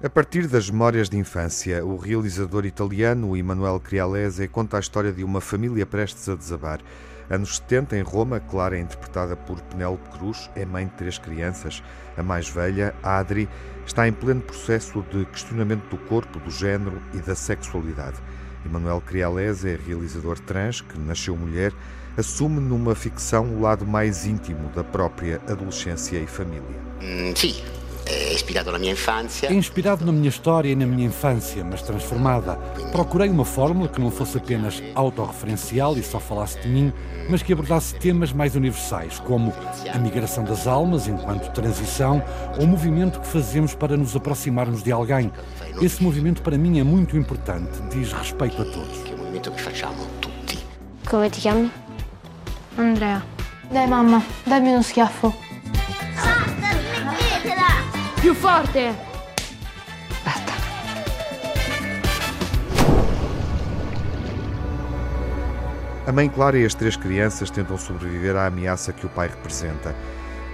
[0.00, 5.22] A partir das memórias de infância, o realizador italiano Emanuele Crialese conta a história de
[5.22, 6.80] uma família prestes a desabar.
[7.28, 11.82] Anos 70, em Roma, Clara é interpretada por Penélope Cruz, é mãe de três crianças.
[12.16, 13.48] A mais velha, Adri,
[13.84, 18.16] está em pleno processo de questionamento do corpo, do género e da sexualidade.
[18.64, 21.72] Emanuel Crialese é realizador trans que nasceu mulher,
[22.16, 26.62] assume numa ficção o lado mais íntimo da própria adolescência e família.
[27.00, 27.62] Mm, sim,
[28.08, 29.48] é inspirado na minha infância.
[29.48, 32.56] É inspirado na minha história e na minha infância, mas transformada.
[32.90, 36.92] Procurei uma fórmula que não fosse apenas autorreferencial e só falasse de mim,
[37.28, 39.52] mas que abordasse temas mais universais, como
[39.92, 42.22] a migração das almas enquanto transição
[42.56, 45.30] ou o movimento que fazemos para nos aproximarmos de alguém.
[45.80, 48.98] Esse movimento para mim é muito importante, diz respeito a todos.
[49.04, 50.58] Que é o movimento que facciamo tutti.
[51.08, 51.70] Come ti chiami?
[52.78, 53.22] Andrea.
[53.70, 55.47] Dai mamma, dammi uno schiaffo.
[58.28, 58.94] Più forte!
[60.22, 60.52] Basta.
[66.06, 69.96] A mãe Clara e as três crianças tentam sobreviver à ameaça que o pai representa.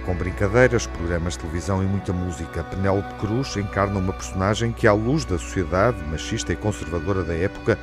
[0.05, 4.93] Com brincadeiras, programas de televisão e muita música, Penélope Cruz encarna uma personagem que, à
[4.93, 7.77] luz da sociedade machista e conservadora da época,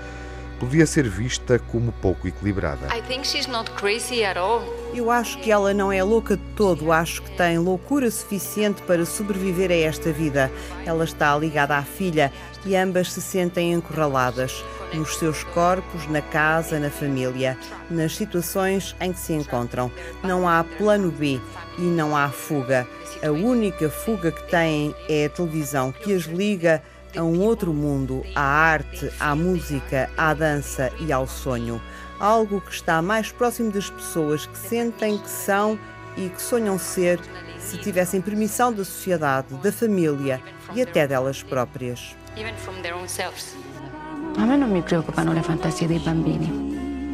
[0.63, 2.87] podia ser vista como pouco equilibrada.
[2.97, 4.63] I think she's not crazy at all.
[4.95, 9.05] Eu acho que ela não é louca de todo, acho que tem loucura suficiente para
[9.05, 10.53] sobreviver a esta vida.
[10.87, 12.33] Ela está ligada à filha
[12.65, 17.59] e ambas se sentem encurraladas nos seus corpos, na casa, na família,
[17.91, 19.91] nas situações em que se encontram.
[20.23, 21.41] Não há plano B
[21.77, 22.87] e não há fuga.
[23.23, 26.83] A única fuga que têm é a televisão que as liga
[27.17, 31.81] a um outro mundo, à arte, à música, à dança e ao sonho.
[32.19, 35.79] Algo que está mais próximo das pessoas que sentem que são
[36.17, 37.21] e que sonham ser
[37.59, 40.41] se tivessem permissão da sociedade, da família
[40.75, 42.17] e até delas próprias.
[44.37, 46.49] A me non mi preoccupano le fantasie dei bambini,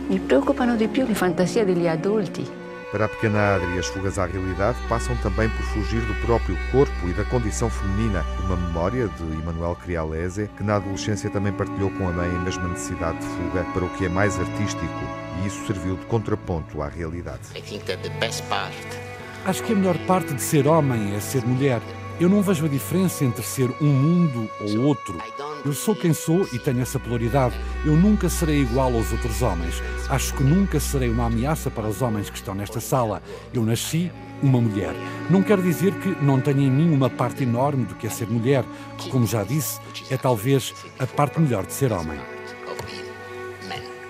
[0.08, 2.57] mi preoccupano di più le fantasie degli adulti.
[2.90, 7.06] Para a pequena Adri, as fugas à realidade passam também por fugir do próprio corpo
[7.06, 8.24] e da condição feminina.
[8.46, 12.66] Uma memória de Emanuel Crialese, que na adolescência também partilhou com a mãe a mesma
[12.66, 14.88] necessidade de fuga para o que é mais artístico,
[15.42, 17.42] e isso serviu de contraponto à realidade.
[19.44, 21.82] Acho que a melhor parte de ser homem é ser mulher.
[22.18, 25.18] Eu não vejo a diferença entre ser um mundo ou outro.
[25.64, 27.54] Eu sou quem sou e tenho essa polaridade.
[27.84, 29.82] Eu nunca serei igual aos outros homens.
[30.08, 33.22] Acho que nunca serei uma ameaça para os homens que estão nesta sala.
[33.52, 34.10] Eu nasci
[34.42, 34.94] uma mulher.
[35.28, 38.28] Não quer dizer que não tenha em mim uma parte enorme do que é ser
[38.28, 38.64] mulher,
[38.96, 39.80] que, como já disse,
[40.10, 42.18] é talvez a parte melhor de ser homem.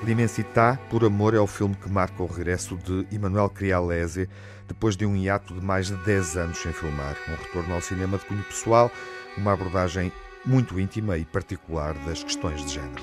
[0.05, 4.29] L'Immensità, por amor, é o filme que marca o regresso de Emanuel Crialese
[4.69, 7.17] depois de um hiato de mais de 10 anos sem filmar.
[7.29, 8.93] Um retorno ao cinema de cunho pessoal,
[9.37, 10.13] uma abordagem
[10.45, 13.03] muito íntima e particular das questões de género.